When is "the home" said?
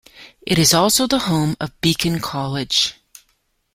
1.05-1.55